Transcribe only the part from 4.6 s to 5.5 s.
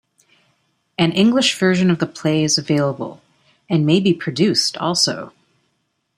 also.